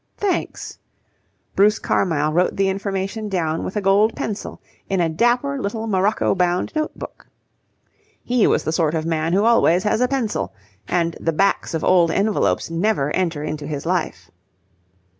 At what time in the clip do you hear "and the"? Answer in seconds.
10.87-11.31